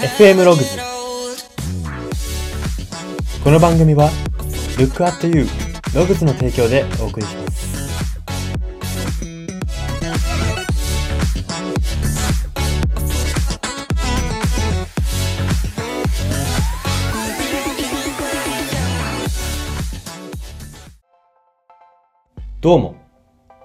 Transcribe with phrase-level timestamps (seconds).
[0.00, 0.78] FM ログズ
[3.44, 4.08] この番組は
[4.78, 5.44] Look at You
[5.94, 7.60] ログズの提供でお送りします。
[22.62, 22.96] どうも。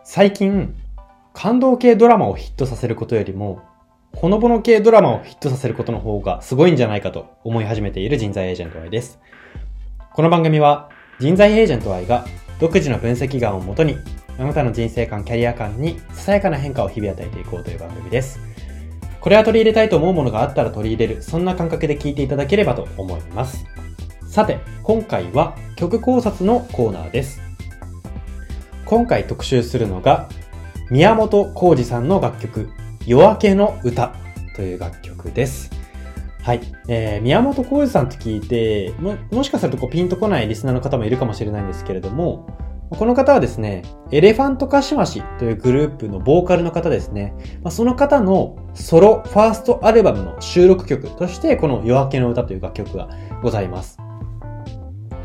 [0.04, 0.76] 最近
[1.34, 3.62] 感動系ドラマをヒットさせることよりも
[4.16, 9.20] ほのぼの系ドラマをヒットさせることの方がすごいんじゃないかと思い始めている人材エージェント Y です。
[10.14, 12.26] この番組は人材エージェント Y が
[12.62, 13.98] 独自の分析眼をもとに
[14.40, 18.40] あなたの人生観、キャリア観にささやかな変化を日々与えていこうという番組です。
[19.20, 23.66] これは取り入れたいと思うものがあったら取り入れる、そんな感覚で聞いていただければと思います。
[24.30, 27.42] さて、今回は曲考察のコーナーです。
[28.86, 30.30] 今回特集するのが
[30.90, 32.70] 宮本浩二さんの楽曲
[33.06, 34.16] 夜明けの歌
[34.56, 35.70] という楽曲です。
[36.42, 36.62] はい。
[36.88, 42.48] えー、宮本浩二さんって聞いて、も、もしかするとこうピンとこないリスナーの方もいるかもしれないんですけれども、
[42.90, 47.36] この方はですね、エレファントカシマシというグループのボーカルの方ですね。
[47.64, 53.10] まあ、その方のソロファーストアルバムの収録曲として、この夜明けの歌という楽曲が
[53.42, 54.00] ございます。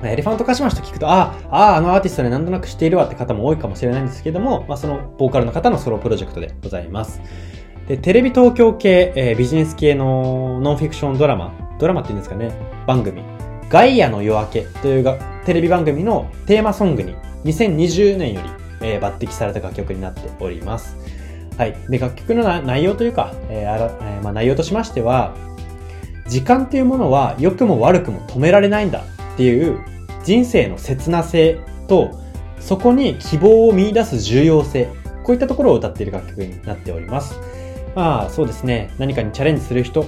[0.03, 7.21] まエレファントカシマシと聞くと、ああ、ああ、あのアーティストでなんとなく知っているわって方も多いかもしれないんですけども、まあ、そのボーカルの方のソロプロジェクトでございます。
[7.91, 12.53] で、テレビ東京系、えー、ビジネス系のノンフィクションドラマ、ドラマって言うんですかね、
[12.87, 13.21] 番組、
[13.69, 18.49] ガイアの夜明けというがテレビ番組のテーマソングに2020年より、
[18.81, 20.97] えー、抜擢された楽曲になっております。
[21.59, 21.75] はい。
[21.89, 25.35] で、楽曲の内容というか、えーあらえー、まあ、内容としましては、
[26.29, 29.03] 時間っていうものは良くも悪くも止められないんだ
[29.35, 29.81] っていう
[30.23, 32.13] 人生の切な性と、
[32.61, 34.89] そこに希望を見出す重要性、
[35.25, 37.50] こういったところを歌っている楽曲になっております。
[37.95, 40.07] まあそうですね、何かにチャレンジする人、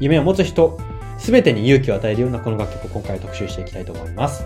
[0.00, 0.78] 夢を持つ人、
[1.18, 4.44] すべてに勇気を与えるようなこの楽曲を今回特集していきたいと思います。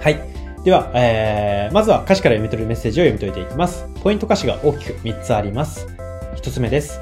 [0.00, 0.20] はい。
[0.64, 3.84] では、えー、まずは歌詞から読み取るメッセージを読み解いていきます。
[4.02, 5.88] ポイント歌詞が大きく3つあります。
[6.36, 7.00] 1つ目です。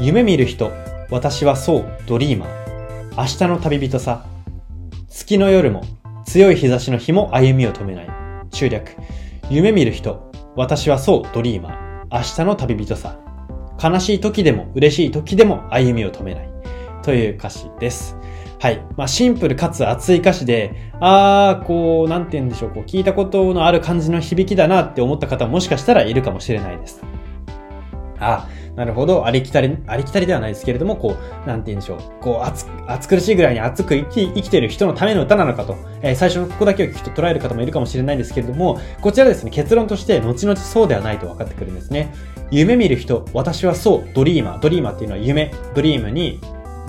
[0.00, 0.72] 夢見る人、
[1.10, 3.16] 私はそう、ドリーマー。
[3.16, 4.24] 明日の旅人さ。
[5.08, 5.82] 月の夜も、
[6.24, 8.08] 強い日差しの日も歩みを止めない。
[8.50, 8.96] 中略。
[9.50, 12.16] 夢見る人、私はそう、ドリーマー。
[12.16, 13.25] 明日の旅人さ。
[13.82, 16.56] 悲しい時でも嬉しい時でも歩みを止めない。
[17.06, 18.16] という歌詞です。
[18.58, 18.84] はい。
[18.96, 27.00] まあ、シンプルかつ熱い歌詞で、あー、こう、なんて言うんでしょう、こう、聞いたことのある感じの響きだなって思った方もしかしたらいるかもしれないです。
[28.18, 29.24] あ、なるほど。
[29.24, 31.98] ありきたり、ありきたりではないですけれども、こう、なんて言うんでしょう。
[32.20, 42.12] こう、熱、暑苦しいぐらいに熱く生き生きてる人のための歌なのかと、えー、最初のここだけを聞くと捉える方もいるかもしれないんですけれども、こちらですね、結論として、後々そうではないと分かってくるんですね。
[42.50, 44.58] 夢見る人、私はそう、ドリーマー。
[44.60, 46.40] ドリーマーっていうのは夢、ドリームに、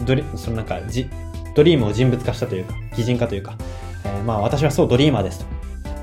[0.06, 1.10] ドリ、そのなんか、じ、
[1.56, 3.56] ドリームを人物化したというか、擬人化というか、
[4.06, 5.46] えー、まあ私はそう、ドリーマーですと。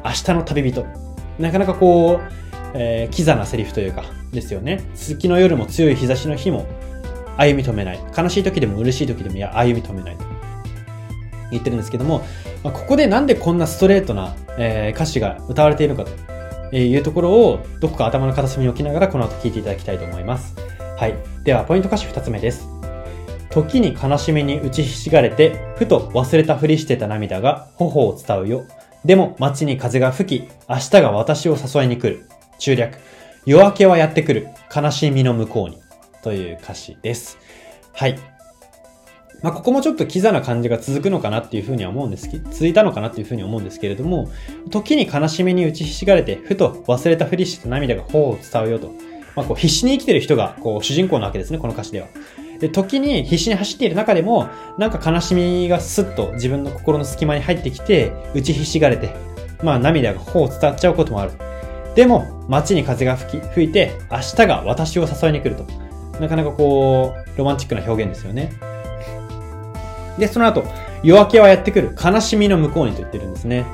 [0.04, 0.87] 明日の旅人。
[1.38, 2.32] なかなかこう、
[2.75, 4.82] えー、キザなセリフというか、ですよね。
[4.94, 6.66] 月の夜も強い日差しの日も
[7.37, 8.00] 歩み止めない。
[8.16, 10.25] 悲しい時でも嬉しい時でもいや歩み止めないと
[11.50, 12.25] 言ってるんですけども、
[12.62, 16.33] まあ、ここでなんでこんなストレートな、えー、歌詞が歌われているのかと
[16.78, 20.54] いうところをどこか頭の片隅に置きながらこの後聞いていただきたいと思います。
[20.96, 21.14] はい。
[21.44, 22.68] では、ポイント歌詞2つ目です。
[23.50, 28.64] 時に悲しみに打ちひしがれて、ふと忘れたふりしてた涙が頬を伝うよ。
[29.04, 32.26] でも街に風が吹き、明日が私を誘いに来る。
[32.58, 32.98] 中略。
[33.46, 34.48] 夜明けはやってくる。
[34.74, 35.78] 悲しみの向こうに。
[36.22, 37.38] という歌詞です。
[37.92, 38.33] はい。
[39.44, 44.31] まあ、ここもちょっとキザな感じが続くのかなっていうふうには思うんですけど、続いたのかなっていうふうに思うんですけれども、
[44.71, 48.94] 時に悲しみに打ちひしがれて、ふと忘れたふりして涙が頬を伝うよと。
[49.37, 52.06] まあ、こう必死に生きてる人が、こう、主人公なわけですね、この歌詞では。
[52.59, 59.15] で、時に必死に走っている中でも、なんか悲しみがスッと自分の心の隙間に入ってきて、打ちひしがれて、
[59.62, 61.32] まあ涙が頬を伝っちゃうこともある。
[61.94, 65.67] でも、街に風が吹き、吹いて、明日が私を誘いに来ると。
[66.19, 68.50] なかなかこう、ロマンチックな表現ですよね。
[70.19, 70.64] で、その後、
[71.02, 71.94] 夜明けはやってくる。
[72.02, 73.64] 悲しみの向こうにと言ってるんですね。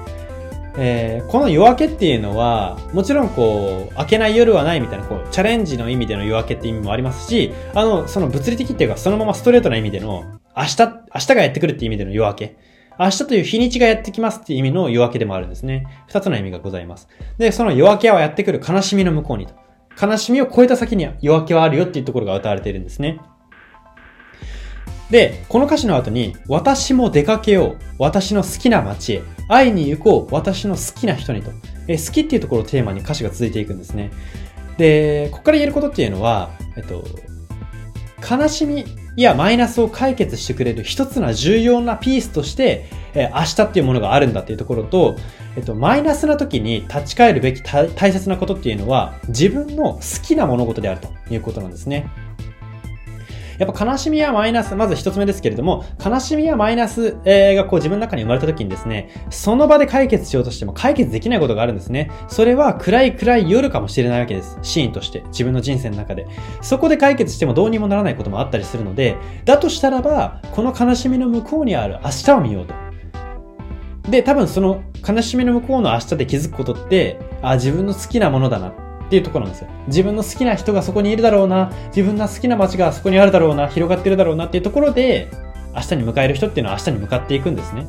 [0.77, 10.25] えー、この夜明けっていうのは、もちろんこう、明けない夜はないみたいな、こう、チャレンジの意味での夜明けって意味もありますし、あの、その物理的っていうか、そのままストレートな意味での、
[10.57, 10.79] 明日、
[11.15, 12.57] 明日がやってくるって意味での夜明け。
[12.99, 15.87] 明日という日にちがやってきますっていう意味の夜明けでもあるんですね。
[16.07, 17.09] 二つの意味がございます。
[17.39, 19.55] で、その夜明けはやってくる悲しみの向こうにと。
[20.01, 23.21] 悲しみを超えた先には夜明けはあるよっていうところが歌われているんですね。
[25.11, 27.79] で、この歌詞の後に、私も出かけよう。
[27.99, 29.23] 私の好きな街へ。
[29.49, 30.35] 会いに行こう。
[30.35, 31.51] 私の好きな人にと。
[31.89, 34.11] え好きっていうところをテーマに歌詞が続いていくんですね。
[34.79, 37.05] で、ここから言えることっていうのは、えっと、
[38.29, 38.85] 悲しみ
[39.17, 45.17] やマイナスを解決してくれる一つの重要なピースとして、え、明日っていうものがあるんだっていうところと、
[45.57, 52.09] えっと、マイナスな時に立ち返るべき大切なことっていうのは自分の好きな物事であるということなんですね。
[53.61, 62.11] やっぱ悲しみやマイナス、まず一つ目ですけれども、悲しみやマイナス、えー、がこう自分の中に生まれた時にですね、その場で解決しようとしても解決できないことがあるんですね。
[62.29, 64.59] それは暗い暗い夜かもしれないわけです。
[64.63, 65.21] シーンとして。
[65.27, 66.27] 自分の人生の中で。
[66.63, 72.75] そこで解決してもどうにもならないこともあったりするので、だとしたらば、この悲しみの向こうにある明日を見ようと。
[74.11, 78.73] で、多分その悲しみの向こうの明日で気づくことって、あ、自分の好きなものだな。
[79.11, 79.69] っていうところなんですよ。
[79.89, 85.29] 自分の好きな人がそこにいるだろうな、自分の好きな街がそこにあるだろうな、広がってるだろうなっていうところで、
[85.75, 87.89] 明日に迎える人っていうのは明日に向かっていくんですね。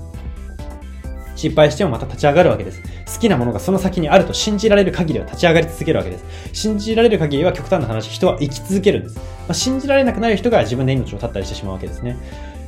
[1.36, 2.82] 失敗してもまた立ち上がるわけです。
[2.82, 6.26] 好きなものがその先にあると信じられる限りは立ち上がり続けるわけです。
[6.54, 9.16] 信じられる限りは極端な話、人は生き続けるんです。
[9.18, 12.18] まあ、信じられなくなる人が自分で命を絶ったりしてしまうわけですね。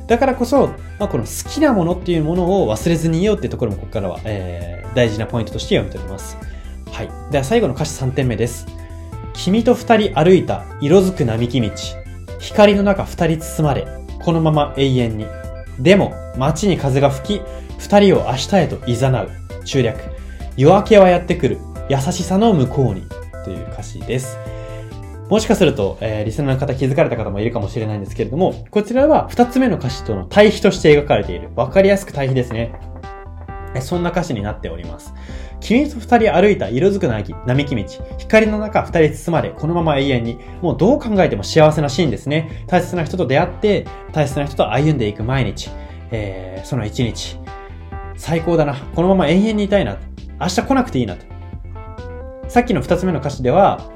[0.06, 0.68] だからこそ、
[0.98, 6.36] まあ、この好きなものっていうものを忘れずにいようっていうところもここからは、えー、大事なポイントとして読み取ります。
[6.94, 7.10] はい。
[7.32, 8.68] では最後の歌詞3点目です。
[9.32, 11.70] 君と二人歩いた色づく並木道。
[12.38, 13.84] 光の中二人包まれ、
[14.24, 15.26] このまま永遠に。
[15.80, 17.42] でも、街に風が吹き、
[17.80, 19.64] 二人を明日へと誘う。
[19.64, 19.98] 中略。
[20.56, 21.58] 夜明けはやってくる。
[21.88, 23.02] 優しさの向こうに。
[23.44, 24.38] という歌詞です。
[25.28, 31.50] もしかすると、えー、リスナーの方気づかれた方もいるかもしれないんですけれども、こちらは二つ目の歌詞との対比として描かれている。
[31.56, 32.72] わかりやすく対比ですね。
[33.80, 35.12] そんな歌詞になっております。
[35.64, 37.84] 君と二人歩いた色づく並木道。
[38.18, 40.38] 光の中二人包まれ、このまま永遠に。
[40.60, 42.64] もうどう考えても幸せなシーンですね。
[42.66, 45.70] 大切な人と出会って、大切な人と歩んでいく毎日。
[46.10, 47.38] えー、その一日。
[48.14, 48.76] 最高だな。
[48.94, 49.96] このまま永遠にいたいな。
[50.38, 51.16] 明日来なくていいな。
[52.48, 53.90] さっきの二つ目の歌詞では、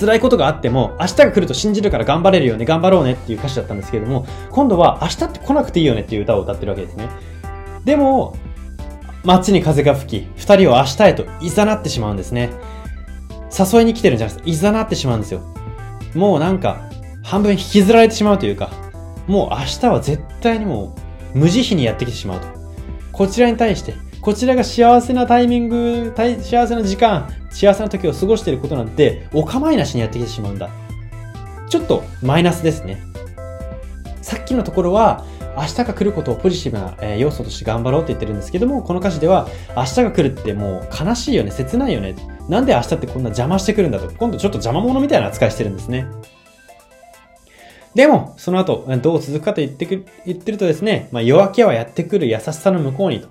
[0.00, 7.10] 辛いことがあっても、明日が来ると信じるから頑張れるよね、頑張ろうねっていう歌詞だったんですけれども、今度は明日って来なくていいよねっていう歌を歌ってるわけですね。
[7.84, 8.34] でも、
[9.24, 12.50] 街に風が吹き、二人を明日へと誘ってしまうんですね。
[13.56, 14.64] 誘いに来てるんじゃないです。
[14.64, 15.42] 誘ってしまうんですよ。
[16.14, 16.88] もうなんか、
[17.22, 18.70] 半分引きずられてしまうというか、
[19.26, 20.94] もう明日は絶対にも
[21.34, 22.46] う、無慈悲にやってきてしまうと。
[23.12, 30.70] こちらに対して、こちらが幸せなタイミング、幸せな時間、幸せな時を過ごしていることなんて、お構いなしにやってきてしまうんだ。
[31.68, 33.02] ちょっとマイナスですね。
[34.20, 35.24] さっきのところは、
[35.56, 42.14] 明日が来ることをポジティブな、え要素として頑張ろうって言ってるんですけども、この歌詞では、明日が来るってもう悲しいよね、切ないよね。
[42.48, 44.10] なんで明日ってこんな邪魔してくるんだと。
[44.10, 46.06] 今度ちょっと邪魔者みたいな扱いしてるんですね。
[47.94, 53.28] でも、その後、どう続くかと言ってく、言ってるとですね、まあ、夜明けはやってくる優しさの向こうにと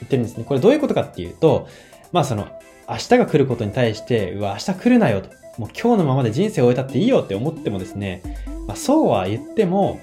[0.00, 0.44] 言ってるんですね。
[0.44, 1.66] これどういうことかっていうと、
[2.12, 2.46] まあその、
[2.88, 5.30] 明日が来ることに対して、うわ、明日来るなよと。
[5.58, 8.22] もう今日のままで人生を終えたっていいよって思ってもですね、
[8.66, 10.00] まあそうは言っても、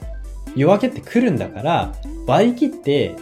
[0.55, 1.93] 夜明けって来るんだから、
[2.27, 3.15] 割り切って、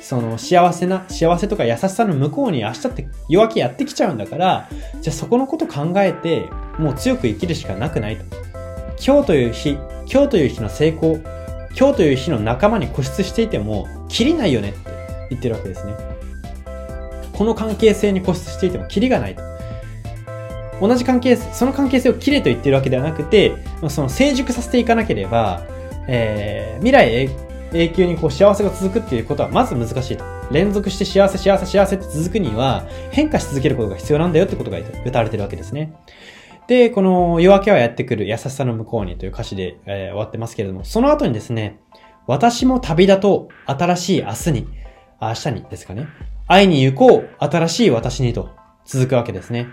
[0.00, 4.68] その幸せな、幸せとか優しさの向こうに明日って夜明けやってきちゃうんだから、
[5.00, 8.24] じゃあそこのこと考えて、もう強く生きるしかなくないと。
[9.04, 9.78] 今日という日、
[10.10, 11.18] 今日という日の成功、
[11.78, 14.78] 今日という日の仲間に固執していても、切りないよねって
[15.30, 15.94] 言ってるわけですね。
[17.32, 19.42] この関係性に固執していてもキリがないと。
[20.80, 23.52] 同じ関係、その関係性をきれと言ってるわけではなくて、
[23.88, 25.62] その成熟させていかなければ、
[26.08, 27.30] えー、未来
[27.72, 30.24] 永久にこう幸せが続くっていうことはまず難しいと。
[30.50, 35.92] 連続して幸せ幸せ幸せって続くには変化し続けることが必要なんだよってことが歌われてるわけですね。
[36.66, 41.80] で、この夜明けはやってくる優しさの向こうにという歌詞で、えー、終わってますけれども、その後にですね、
[42.26, 44.68] 私も旅立と新しい明日に、
[45.20, 46.06] 明日にですかね、
[46.46, 48.50] 会いに行こう新しい私にと
[48.84, 49.66] 続くわけですね。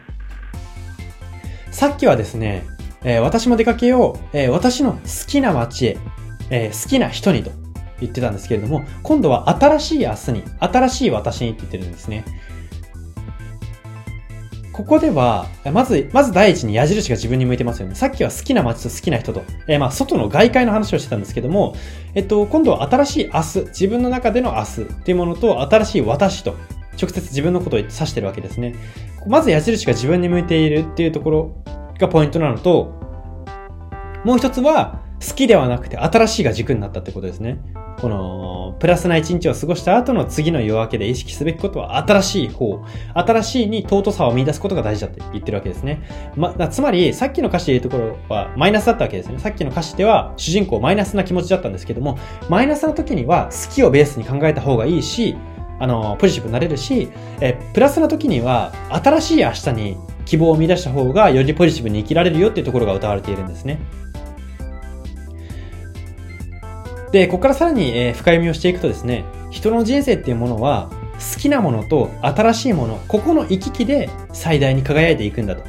[1.72, 2.66] さっきはですね、
[3.04, 5.98] えー、私も出かけよう、えー、私の好きな街へ、
[6.50, 7.52] えー、好きな人にと
[8.00, 12.26] 言ってたんですけれども、今度は新しい明日に、新しい私にって言ってるんですね。
[14.76, 17.96] ここでは、まず、まず第一に矢印が自分に向いてますよね。
[17.96, 21.76] さっきは好きな街と好きな人と、えー、まあ、外の外界の話をしてたんですけども、
[22.14, 26.56] えっと、今度は新しい明日、自分の中での明日っていうものと、新しい私と、
[27.02, 28.76] 直接自分のことを指してるわけですね。
[29.28, 31.64] まず矢印が自分に向いているっていうところ
[31.98, 33.00] がポイントなのと、
[34.26, 37.60] もう一つは、好きではなくて新しいが軸になったってことですね。
[38.00, 46.04] この、プラスな一日を過ごした後の次の夜明けで意識すべきことは新しい方、新しいに尊さを見出すことが大事だって言ってるわけですね。
[46.36, 49.40] ま、つまり、さっきの歌詞で言うところはマイナスだったわけですね。
[49.40, 55.38] さっきの歌詞では主人公マイナスな気持ちだったんですけども、マイナスな時には好きをベースに考えた方がいいし、
[55.80, 57.10] あの、ポジティブになれるし、
[57.42, 63.80] え、プラスな時には新しい明日に希望を見出した方がよりポジティブに生きられるよっていうところが歌われているんですね。
[67.16, 70.90] で、ここからさらに、え深読みをしていくとですね、人の人生っていうものは、
[71.34, 75.64] 好きなものと新しいもの、ここの行き来で最大に輝いていくんだと。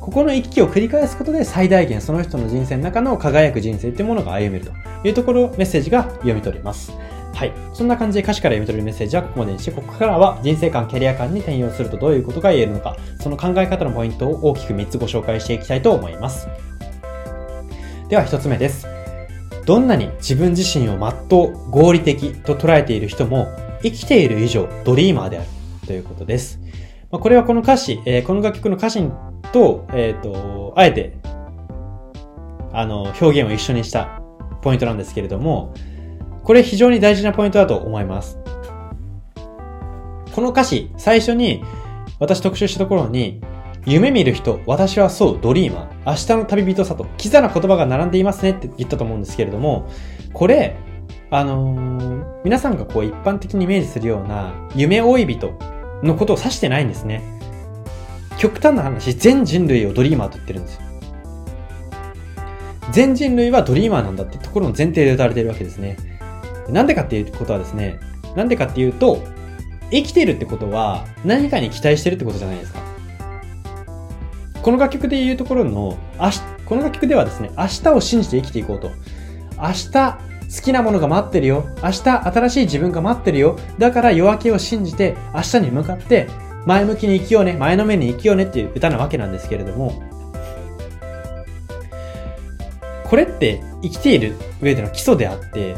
[0.00, 4.72] ここの行き来を繰り返すことで最大限その人の人生の中の輝く人生っていうものが歩めると
[5.02, 6.92] いうところ、メッセージが読み取れます。
[7.34, 7.52] はい。
[7.72, 16.46] そんな感じで歌詞から読み取れるメッセージはここまでにして、ここからは人生観、キャリア観に転用するとどういうことが言えるのか、その考え方のポイントを大きく3つご紹介していきたいと思います。
[18.08, 18.93] では1つ目です。
[19.66, 23.48] どんなに自分自身を全う、合理的と捉えている人も、
[23.82, 25.48] 生きている以上ドリーマーである
[25.86, 26.60] ということです。
[27.10, 29.10] まあ、これはこの歌詞、えーこの楽曲の歌詞
[29.52, 31.16] と、えっ、と、あえて、
[32.72, 34.20] あの、表現を一緒にした
[34.62, 35.72] ポイントなんですけれども、
[36.42, 38.38] これ非常に大事なポイントだと思います。
[40.34, 41.62] この歌詞、最初に
[42.18, 43.40] 私特集したところに、
[43.86, 49.90] 夢見る人、私はそう、ドリーマー、明日の旅人さと、キザな言葉が並んでいますねって言ったと思うんですけれども、
[50.32, 50.76] これ、
[51.30, 55.58] あのー皆さんがこう一般的にイメージするような夢追い人
[56.02, 57.22] のことを指してないんですね。
[58.38, 60.82] 極端な話、全人類をドリーマーと言ってるんですよ。
[62.90, 65.96] 全人類はドリーマーなんだってところの前提で歌われてるわけですね。
[66.68, 67.98] なんでかっていうことはですね、
[68.36, 69.22] なんでかっていうと、
[69.90, 72.93] 生きてるってことは何かに期待してるってことじゃないですか。
[74.64, 78.92] この楽曲で言うところの、明日、この楽曲ではですね、明日を信じて生きていこうと。
[79.58, 81.66] 明日、好きなものが待ってるよ。
[81.82, 83.58] 明日、新しい自分が待ってるよ。
[83.78, 86.28] だから夜明けを信じて、明日に向かって、
[86.64, 90.02] 前向きに生きようね、前のめりに生きようねっていう歌なわけなんですけれども、
[93.04, 95.76] これって生きている上での基礎であって、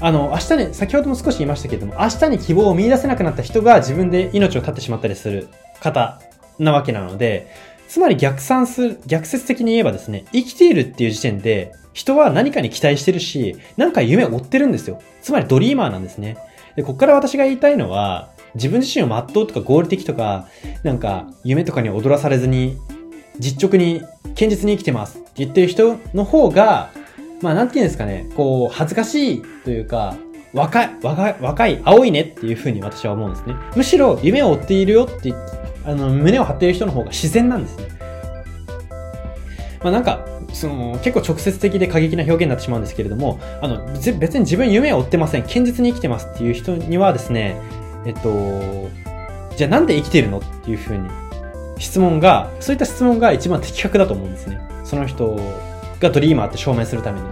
[0.00, 5.48] あの、明日に、先ほども少し言いましたけれども、明日に希望を見出せなくなった人が自分で命を絶ってしまったりする
[5.80, 6.18] 方
[6.58, 7.50] なわけなので、
[7.92, 15.02] つまり逆算する、逆説的に言えばですね、生きているっていう時点で、人は何かに期待してるし、何か夢を追ってるんですよ。
[15.20, 16.38] つまりドリーマーなんですね。
[16.74, 20.48] で、ここから私が言いたいのは、自分自身を全うとか合理的とか、
[20.82, 22.78] なんか夢とかに踊らされずに、
[23.38, 24.00] 実直に、
[24.36, 26.92] 堅実に生きてますって言ってる人の方が、
[27.42, 30.16] まあなんて言うんですかね、こう、恥ずかしいというか、
[30.54, 33.54] 若い、若い、若い、青いねっていう風に私は思うんですね。
[33.76, 37.88] むしろ夢を追っているよって言って、あの、胸を張っている人の方が自然なんですね。
[39.82, 43.84] まあなんか、その、結構直接的で過激な表現になってしまうんですけれども、あの、
[44.18, 45.42] 別に自分夢を追ってません。
[45.42, 47.56] 堅実に生きてますっていう人にはですね、
[48.04, 48.90] えっと、
[49.56, 51.08] じゃあなんで生きてるのっていう風に
[51.78, 54.60] 質問が、そういった質問が一番的確だと思うんですね。
[54.84, 55.36] その人
[56.00, 57.26] がドリーマーって証明するために。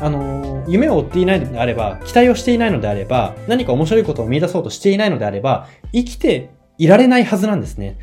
[0.00, 7.98] あの、夢を追っていないのであれば、期待をしていないのであれば、何か面白いことを見出そうとしていないのであれば、生きていられないはずなんですね。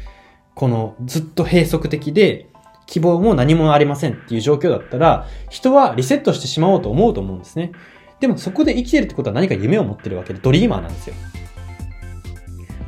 [0.55, 2.47] このずっと閉塞的で、
[2.85, 7.71] 希望も何もありませんっていう状況だったら、人はリセットしてしまおうと思うと思うんですね。
[8.19, 11.15] でもそこで生きてるってことは何か夢を持ってるわけで、ドリーマーなんですよ。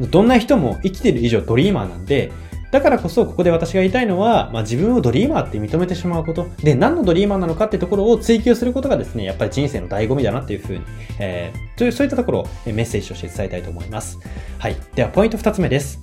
[0.10, 2.32] どんな人も生きてる以上ドリーマーなんで、
[2.72, 6.48] だからこそここで私が言いたいのは、まあ、自分をドリーマーって認めてしまうこと。
[6.64, 10.82] で、何のドリーマーなのかってところを追求することがですね、やっぱり人生の醍醐味だなっていうふうに、
[11.20, 14.20] えー、という、そういったところをメッセージとして伝えたいと思います。
[14.58, 14.78] はい。
[14.96, 16.02] では、ポイント二つ目です。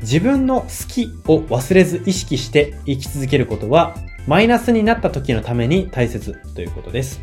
[0.00, 3.94] 自分の好きを忘れず意識して生き続けることは、
[4.26, 7.20] マイナスになった時のために大切ということです。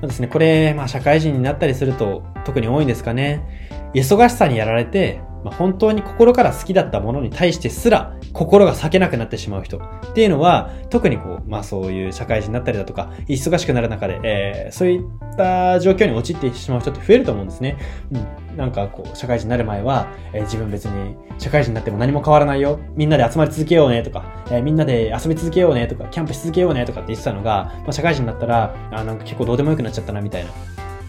[0.00, 3.90] まあですね、これ、まあ、社会人になったりすると特に多いんですかね。
[3.94, 9.80] 忙しさにやられて、まあ、本当に心から好きだったものに対してすら心が裂けなくなってしまう人っ
[10.14, 15.02] ていうのは、特にこう、まあそういう社会人になったりだとか、忙しくなる中で、えー、そういっ
[15.36, 17.76] た状況に陥ってしまう人って増えると思うんですね。
[18.12, 18.56] うん。
[18.56, 22.80] なんかこう、社会人になる前は、えー自分別に社会人になっても何も変わらないよ。
[22.96, 30.50] みんなで集まり続けようねとか、えーみんなで遊び続けようねとか、キャンプし続けようねとかって言ってたのが、まあ、社会人になったら、あなんか結構どうでもよくなっちゃったなみたいな。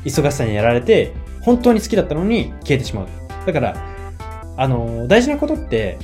[0.06, 3.08] 忙しさにやられて、本当に好きだったのに消えてしまう。
[3.46, 3.76] だから、
[4.60, 5.98] あの大事なことって、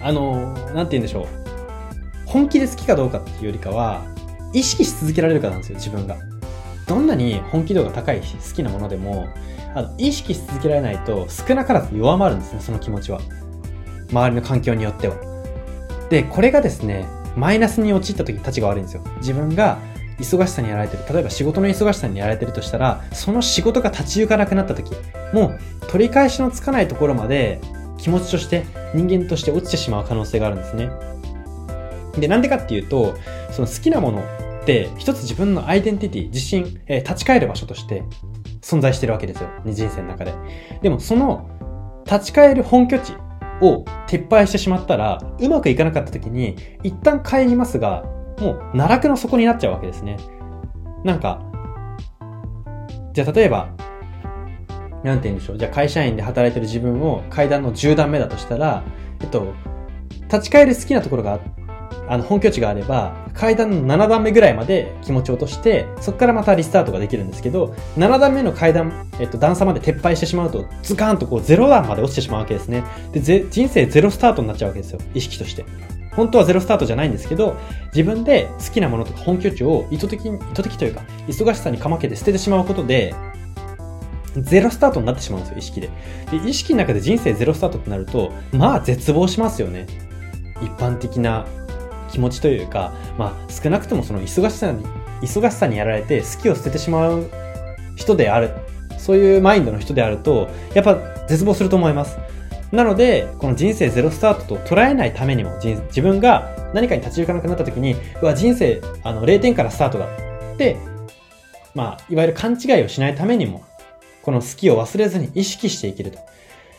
[0.00, 1.26] あのーなんて言うんでしょう。
[2.26, 4.04] 本気で好きかどうかっていうよりかは、
[4.52, 6.16] 意識し続けられるかなんですよ、自分が。
[6.86, 8.24] どんなに本気度が高い好
[8.54, 9.26] きなものでも、
[9.74, 13.20] あの、意識し続けられないと少なからず弱まるんですね、その気持ちは。
[14.12, 15.16] 周りの環境によっては。
[16.10, 17.04] で、これがですね、
[17.36, 19.02] マイナスに陥った時に立ちが悪いんですよ。
[19.18, 19.78] 自分が
[20.18, 21.02] 忙しさにやられてる。
[21.12, 24.92] 例えば仕事の忙しさにやられてるとしたら、その仕事が立ち行かなくなった時、
[25.32, 27.60] もう取り返しのつかないところまで
[27.98, 30.90] 気持ちとして人間として落ちてしまう可能性があるんですね。
[32.18, 33.14] で、なんでかっていうと、
[33.50, 34.22] その好きなもの
[34.62, 38.02] って一つ自分のアイデンティティ、自信、えー立ち返る場所として
[38.62, 39.48] 存在してるわけですよ。
[39.66, 40.32] 人生の中で。
[40.82, 41.48] でもその
[42.06, 43.14] 立ち返る本拠地
[43.60, 48.04] を撤廃してしまったら、うまくいかなかった時に、一旦帰りますが、
[48.38, 50.16] もう奈落の底になっちゃうわけですね。
[51.04, 51.42] なんか、
[53.12, 53.68] じゃあ例えば、
[55.02, 55.58] なんて言うんでしょう。
[55.58, 58.82] じゃあ会社員で働いてる自分を階段の10段目だとしたら、
[59.20, 59.54] えっと、
[60.22, 61.40] 立ち返る好きなところが
[62.08, 72.84] あの、本拠地があれば、階段の7段目ぐらいまで気持ちを落として、そこからまたリスタートができるんですけど、7段目の階段、えっと、段差まで撤廃してしまうと、ズカーンとこう0段まで落ちてしまうわけですね。
[73.12, 74.98] で、ぜ人生ゼロスタートになっちゃうわけですよ。
[75.14, 75.64] 意識として。
[76.16, 77.56] 本当はゼロスタートじゃないんですけど、
[77.94, 83.14] 自分で好きなものとか本拠地を意図的に、意図的というか、忙しさにかまけて捨ててしまうことで、
[84.36, 85.90] ゼロスタートになってしまうんですよ、意識で。
[86.30, 89.86] で、意識の中で人生ゼロスタートってなると、まあ絶望しますよね。
[90.62, 91.46] 一般的な
[92.10, 94.84] 気持ちというか、まあ、少なくともその忙しさに、
[95.22, 97.28] 忙しさにやられて好きを捨ててしまう
[97.96, 98.50] 人である、
[98.98, 100.96] そういうマインドの人であると、やっぱ
[101.28, 102.18] 絶望すると思います。
[102.74, 110.76] なので、この人生ゼロスタートと捉えないためにも、自分が何かに立ち行かなくなった時に、うわ、人生、あの、0点からスタートだって、
[111.74, 113.64] まあ、いわゆる勘違いをしないためにも、
[114.22, 116.18] この好きを忘れずに意識していけると。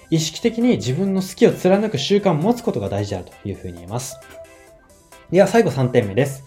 [0.09, 4.19] 意識的に自分の好きを貫く習慣を持つことが大事であるというふうに言えます。
[5.31, 6.43] では最後3点目です。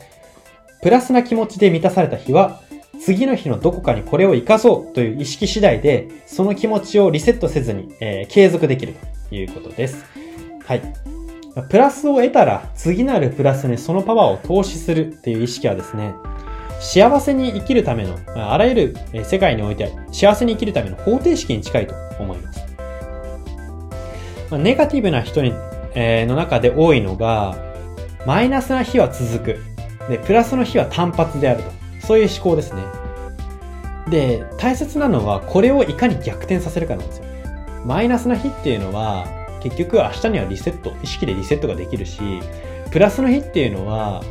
[0.83, 2.61] プラスな気持ちで満たされた日は、
[3.01, 10.05] 次の日のどこかにこれを活かそうという意識次第で、その気持ちをリセットせずに、えー、継続できるということです。
[10.65, 10.83] はい。
[11.69, 16.15] プラスを得たら、次なるプラスにそのパワーを投資するっていう意識はですね、
[16.81, 22.67] 幸せに生きるための、あらゆる世界において幸せに生きるための方程式に近いと思います。
[24.57, 25.53] ネガティブな人に、
[25.95, 27.57] えー、の中で多いのが、
[28.27, 29.57] マイナスな日は続く。
[30.09, 31.71] で、プラスの日は単発であると。
[32.07, 32.83] そういう思考ですね。
[34.09, 37.28] で、大切なのは、これをいかに逆転させるかなんですよ。
[37.89, 39.27] マイナスな日っていうのは、
[39.63, 42.21] 結局明日にはリセット、意識でリセットができるし、
[42.91, 44.23] プラスの日っていうのは、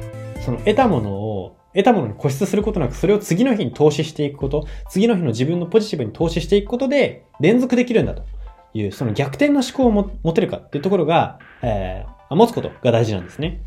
[0.45, 8.21] その得たものを、得たものに固執することなく、それを次の日に投資していくこと、次の日の自分のポジティブに投資していくことで、連続できるんだと
[8.75, 13.63] いう、その逆転の思考を持てるかっていうところが、えー、持つことが大事なんですね。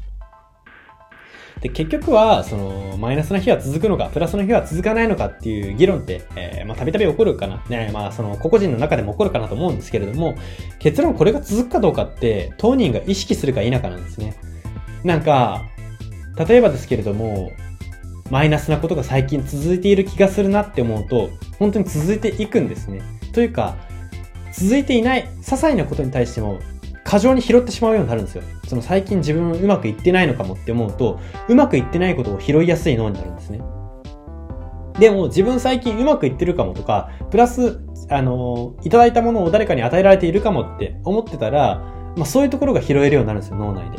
[1.61, 7.63] で、結局は、その、マイナスな日は続くのか、プラスの日は続かないのかっていう議論って、えー、まあ、たびたび起こるかな。
[7.69, 10.37] ね、まあ、その、個々人の中でも起こるかなと思うんですけれども、
[10.79, 14.37] 結論これが続くかどうかって、当人が意識するか否かなんですね。
[15.05, 15.69] なんか、
[16.49, 17.53] 例えばですけれども、
[18.31, 23.03] マイナスなことが最近続いている気がするなって思うと、本当に続いていくんですね。
[23.33, 23.77] というか、
[24.53, 26.61] 続いていない、些細なことに対しても、
[27.11, 28.45] 過剰に拾ってしまうようになるんですよ。
[28.69, 31.19] その最近自分うまくいってないのかもって思うと、
[31.49, 33.61] うまくいってないことを拾いやすい脳になるんですね。
[35.01, 41.81] でも自分最近うまくいってるかもとか、プラス、あの、いただいたものを誰かに与えられているかもって思ってたら、
[42.17, 43.97] まあそういうところが拾えるようになるんですよ、脳内で。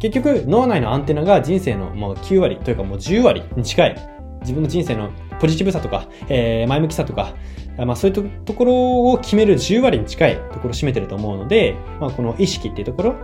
[0.00, 3.96] 結局、脳内のアンテナが人生のもう9割というかもう10割に近い、
[4.40, 7.34] 自分の人生のポジティブさとか、えー、前向きさとか、
[7.78, 13.14] まあそういうところを決める10割に近いところを占めてると思うので、まあこの意識っていうところ、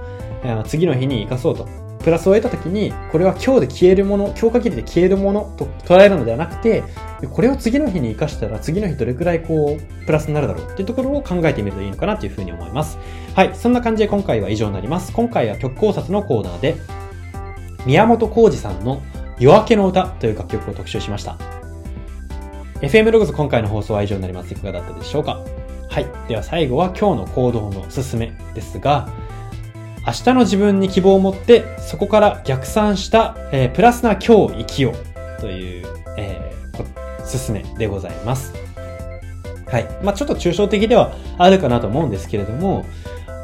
[0.65, 1.69] 次の日に生かそうと。
[2.05, 6.85] プラスを得た時に、これは今日で消えるもの、今日限りで消えるものと捉えるのではなくて、
[7.33, 12.99] これを次の日に生かしたら次の日どれくらいこう、プラスになるだろうっていうところを考えてみるといいのかなというふうに思います。
[13.35, 13.55] はい。
[13.55, 15.15] そんな感じで今回は以上になります。
[15.15, 16.77] 今回は曲考察のコーナーで、
[17.87, 19.01] 宮本浩二さんの
[19.39, 21.64] 夜明けの歌という楽曲を特集しました。
[22.85, 24.53] FM ログズ今回の放送は以上になります。
[24.53, 25.43] いかがだったでしょうか？
[25.89, 26.07] はい。
[26.29, 29.09] では最後は今日の行動のすすめですが、
[30.07, 35.87] 明日の自分に希望を持って、そこから逆算した、えー、プラスな今日生きようという、
[36.19, 38.53] えー、すすめでございます。
[39.67, 39.89] はい。
[40.03, 42.85] まあちょっと抽象的ではあるかなと思うんですけれども、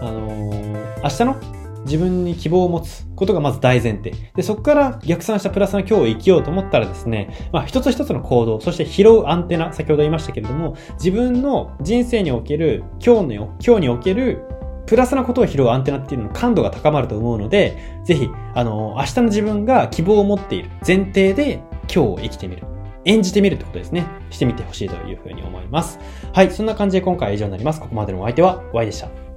[0.02, 4.12] あのー、明日の自分に希望を持つことがまず大前提。
[4.34, 14.42] で、そこから逆算したプラスの今日を生きようと思ったらですね、まあ一つ一つの行動、そして拾うアンテナ、先ほど言いましたけれども、自分の人生における、今日の、今日における
[14.86, 22.64] プラスなことを拾うアンテナっていうのの感度が高まると思うので、ぜひ、あの、明日の自分が希望を持っている前提で今日を生きてみる。
[23.04, 24.06] 演じてみるってことですね。
[24.30, 25.98] してみてほしいというふうに思います。
[26.32, 27.80] はい、そんな感じで今回は以上になります。
[27.80, 29.29] ここまでのお相手は Y でした。